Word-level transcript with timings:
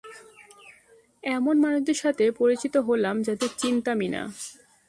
এমন 1.23 1.55
মানুষদের 1.59 1.95
সাথে 1.95 2.25
পরিচিত 2.31 2.75
হলাম 2.77 3.15
যদের 3.21 3.49
চিনতামই 3.57 4.07
না। 4.07 4.21